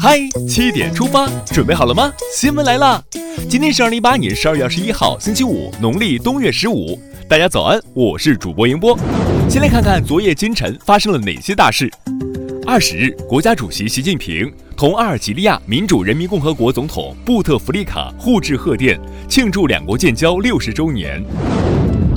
[0.00, 0.18] 嗨，
[0.48, 2.12] 七点出发，准备好了吗？
[2.34, 3.00] 新闻来啦！
[3.48, 7.00] 今天是二零一八年十二月二十一号，星期五，农历冬月十五。
[7.28, 8.98] 大家早安，我是主播迎波。
[9.48, 11.88] 先来看看昨夜今晨发生了哪些大事。
[12.66, 18.98] 二十日，国家主席习近平同阿尔及利亚民主人民共和国总统布特弗利卡互致贺电，
[19.28, 21.22] 庆祝两国建交六十周年。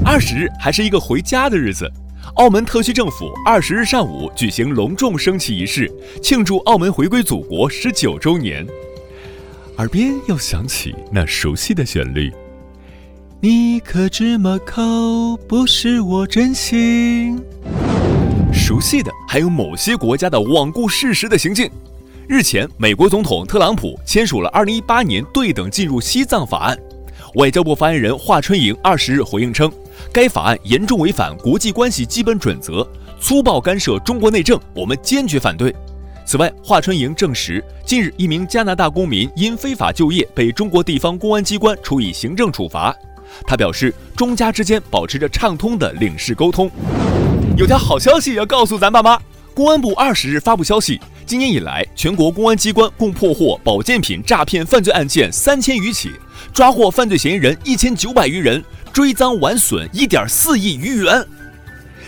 [0.04, 1.88] 二十日还是一个回家的日子。
[2.36, 8.66] 澳门特区政府二十日上午举行隆重升旗仪式，庆祝澳门回归祖国十九周年。
[9.78, 12.32] 耳边又响起那熟悉的旋律。
[13.42, 17.40] 你可知马口不是我真心？
[18.54, 21.70] 熟悉的还有某些国家的罔顾事实的行径。
[22.28, 26.78] 日前，美国总统特朗普签署了二零一八年对等进入西藏法案。
[27.36, 29.72] 外交部发言人华春莹二十日回应称。
[30.14, 32.86] 该法案严重违反国际关系基本准则，
[33.22, 35.74] 粗暴干涉中国内政，我们坚决反对。
[36.26, 42.94] 此外，华春莹证实，近日一名加拿大公民因非法就业被中国地方公安机关处以行政处罚。
[43.48, 46.70] 他表示，中加之间保持着畅通的领事沟通。
[47.56, 49.18] 有条好消息要告诉咱爸妈，
[49.54, 56.12] 公安部二十日发布消息，今年以来，全国公安机关共破获保健品诈骗犯罪案件三千余起，
[56.54, 58.62] 抓获犯罪嫌疑人一千九百余人。
[58.94, 61.26] 追赃完损一点四亿余元，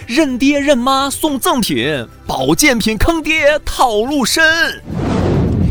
[0.06, 4.44] 认爹认妈送赠品，保健品坑爹套路深。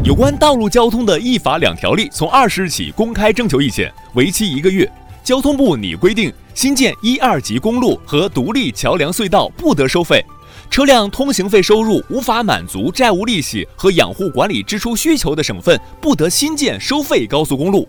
[0.05, 4.91] 有关道路交通的一法两条例从二十日起公开征求意见，为期一个月。
[5.23, 10.25] 交通部拟规定，新建一二级公路和独立桥梁隧道不得收费，
[10.71, 17.87] 车辆通行费收入无法满足债务利息和养护管理支出需求的省份，不得新建收费高速公路。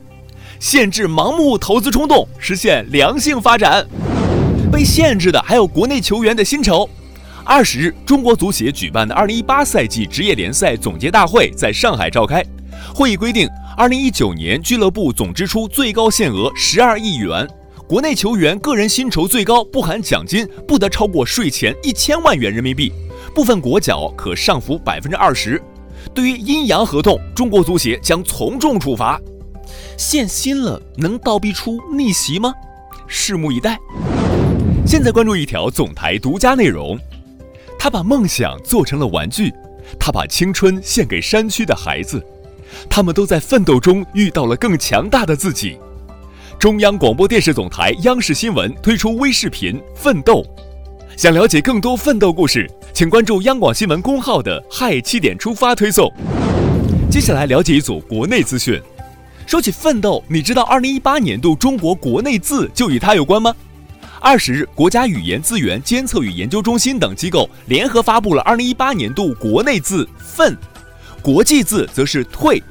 [0.60, 3.86] 限制盲目投资冲动，实现良性发展。
[4.72, 6.90] 被限制的还有国内球员的薪酬。
[7.44, 12.44] 二十日，中国足协举办的二零一八赛季职业联赛总结大会在上海召开。
[12.96, 17.48] 会议规定，二零一九年俱乐部总支出最高限额十二亿元，
[17.88, 22.92] 国内球员个人薪酬最高不含奖金不得超过税前一千万元人民币，
[23.36, 25.62] 部分国脚可上浮百分之二十。
[26.16, 29.20] 对于阴阳合同，中国足协将从重处罚。
[29.98, 32.54] 限薪了，能倒逼出逆袭吗？
[33.10, 33.78] 拭目以待。
[34.86, 36.98] 现在关注一条总台独家内容：
[37.80, 39.54] 他把梦想做成了玩具，
[40.00, 42.24] 他把青春献给山区的孩子，
[42.90, 45.78] 他们都在奋斗中遇到了更强大的自己。
[46.60, 50.42] 中央广播电视总台央视新闻推出微视频《奋斗》，
[51.18, 56.10] 想了解更多奋斗故事，请关注央广新闻公号的“嗨七点出发”推送。
[57.10, 58.82] 接下来了解一组国内资讯。
[59.46, 63.54] 说起奋斗，你知道二零一八年度中国国内字就与它有关吗？
[64.20, 70.58] 二十日，国家语言资源监测与研究中心等机构联合发布了二零一八年度国内字“奋”，
[71.22, 72.64] 国际字则是“退”。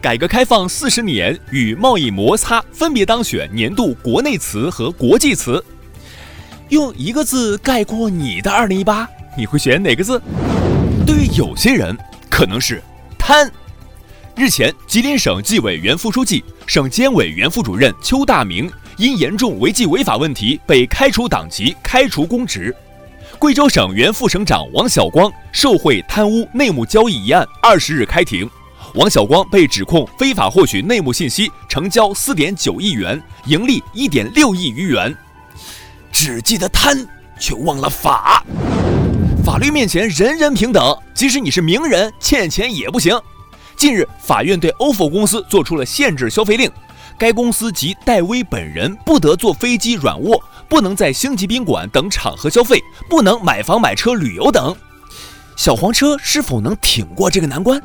[0.00, 5.62] 改革开放四十年与贸易摩擦分别当选年度国内词和国际词。
[6.70, 10.20] 用一个字概括你的二零一八，你会选哪个字？
[11.06, 11.96] 对于有些人，
[12.30, 12.82] 可能是
[13.18, 13.50] 贪。
[14.42, 22.74] 日前，吉林省纪委原副书记、省监委原副主任邱大明因严重违纪违法问题被开除党籍、开除公职。
[23.38, 28.50] 贵州省原副省长王晓光受贿贪污内幕交易一案二十日开庭，
[28.94, 35.16] 王晓光被指控非法获取内幕信息，成交四点九亿元，盈利一点六亿余元。
[36.10, 37.06] 只记得贪，
[37.38, 38.44] 却忘了法。
[39.44, 43.16] 法律面前人人平等，即使你是名人，欠钱也不行。
[43.82, 46.70] 近日，法院对 OFO 公司作出了限制消费令，
[47.18, 54.72] 该公司及戴威本人不得坐飞机软卧，不能在星级宾馆等场合消费，不能买房买车旅游等。
[55.56, 57.82] 小黄车是否能挺过这个难关？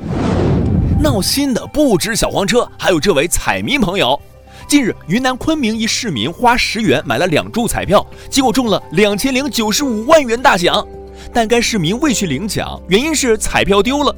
[1.01, 4.21] 闹心的不止小黄车，还有这位彩民朋友。
[4.67, 10.87] 近日，云南昆明一市民花十元买了两注彩票，结果中了两千零九十五万元大奖，
[11.33, 14.15] 但该市民未去领奖，原因是彩票丢了。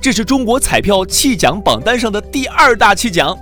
[0.00, 3.36] 这是中国彩票弃奖榜单上的第二大弃奖，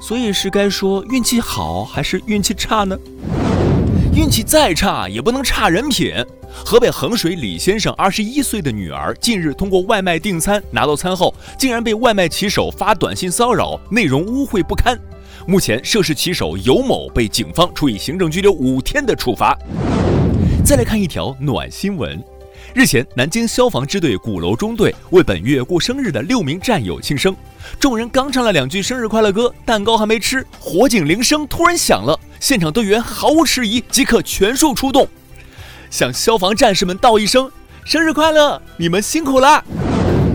[0.00, 2.96] 所以是该说运气好还是运气差呢？
[4.14, 6.12] 运气再差也不能差人品。
[6.64, 14.98] 河北衡水李先生二十一岁的女儿近日通过外卖订餐，拿到餐后竟然被外卖骑手发短信骚扰，内容污秽不堪。
[15.46, 19.56] 目前涉事骑手尤某被警方处以行政拘留五天的处罚。
[20.64, 22.20] 再来看一条暖新闻。
[22.74, 27.34] 日前，南京消防支队鼓楼中队为本月过生日的六名战友庆生，
[27.80, 35.08] 众人刚唱了两句生日快乐歌，蛋糕还没吃，火警铃声突然响了，现场队员毫无迟疑，即刻全数出动，
[35.90, 37.50] 向消防战士们道一声
[37.84, 39.64] 生日快乐，你们辛苦啦。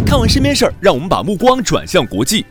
[0.05, 2.45] 看完身边事儿，让我们把目光转向国际。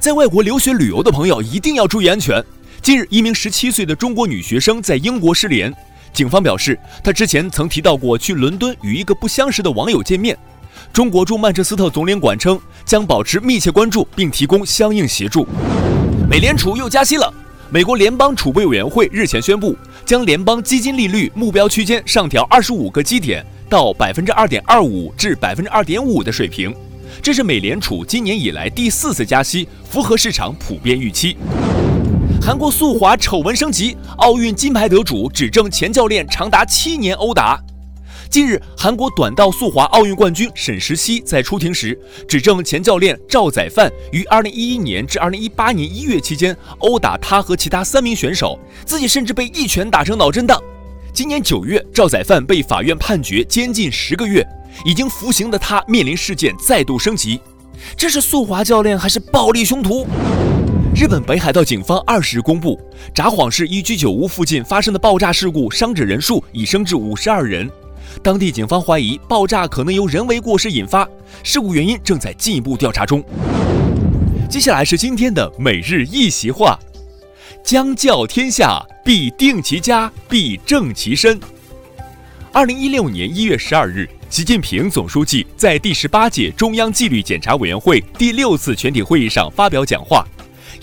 [0.00, 2.42] 在外国留学旅游的朋友一定要注意安全。
[2.80, 5.72] 近日，一名十七岁的中国女学生在英国失联。
[6.16, 10.34] 警方表示，他之前曾提到过去伦敦与一个不相识的网友见面。
[10.90, 15.46] 中国驻曼彻斯特总领馆称将保持密切关注，并提供相应协助。
[16.26, 17.30] 美联储又加息了。
[17.68, 19.76] 美国联邦储备委员会日前宣布，
[20.06, 26.74] 将联邦基金利率目标区间上调二十五个基点到百分之二点二五至百分之二点五的水平。
[27.20, 31.36] 这是美联储今年以来第四次加息，符合市场普遍预期。
[32.46, 37.60] 韩国速滑丑闻升级，奥运金牌得主指证前教练长达七年殴打。
[38.30, 41.98] 近日，韩国短道速滑奥运冠军沈石溪在出庭时，
[42.28, 50.56] 指证前教练赵宰范于2011年至2018年1月期间殴打他和其他三名选手，自己甚至被一拳打成脑震荡。
[51.12, 54.46] 今年九月，赵宰范被法院判决监禁十个月，
[54.84, 57.40] 已经服刑的他面临事件再度升级。
[57.96, 60.06] 这是速滑教练还是暴力凶徒？
[60.96, 62.80] 日本北海道警方二十日公布，
[63.14, 67.70] 札幌市一居酒屋附近发生的爆炸事故，伤者人数已升至五十二人。
[68.22, 71.06] 当地警方怀疑爆炸可能由人为过失引发，
[71.42, 73.22] 事故原因正在进一步调查中。
[74.48, 76.78] 接下来是今天的每日一席话：
[77.62, 81.38] 将教天下，必定其家，必正其身。
[82.52, 90.26] 二零一六年一月十二日，习近平总书记在第十八届中央纪律检查委员会第六次全体会议上发表讲话，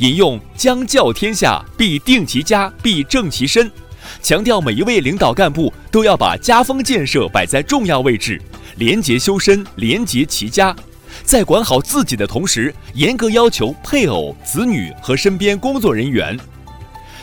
[0.04, 3.72] 引用“将教天下，必定其家，必正其身”。
[4.22, 8.38] 强调每一位领导干部都要把家风建设摆在重要位置，
[8.76, 10.76] 廉洁修身，廉洁齐家，
[11.24, 16.38] 在管好自己的同时，严格要求配偶、子女和身边工作人员。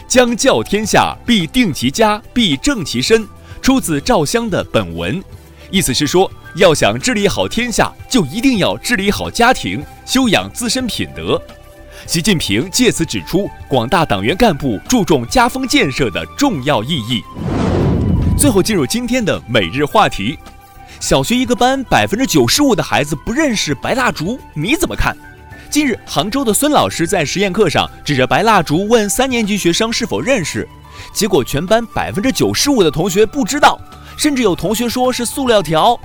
[0.09, 3.29] 将教天下，必定其家，必正其身，
[3.61, 5.23] 出自赵襄的本文，
[5.71, 11.39] 意思是说，要想治理好天下，就一定要治理好家庭，修养自身品德。
[12.07, 17.23] 习近平借此指出广大党员干部注重家风建设的重要意义。
[18.37, 20.39] 最后进入今天的每日话题：
[20.99, 25.17] 小学一个班百分之九十五的孩子不认识白蜡烛，你怎么看？
[25.69, 30.67] 近日，杭州的孙老师在实验课上指着白蜡烛问三年级学生是否认识，
[31.13, 33.79] 结果全班百分之九十五的同学不知道，
[34.17, 35.99] 甚至有同学说是塑料条。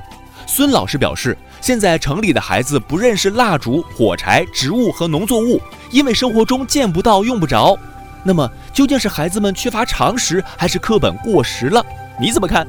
[0.47, 5.61] 孙老师表示，现在城里的孩子不认识蜡烛、火柴、植物和农作物。
[5.91, 7.77] 因为生活中见不到、用不着，
[8.23, 11.85] 那么究竟是孩子们缺乏常识，还是课本过时了？
[12.19, 12.67] 你怎么看？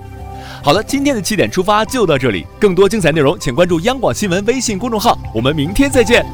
[0.62, 6.24] 好了，今天的七点出发就到这里，更多精彩内容请关注央广新闻微信公众号，我们明天再见。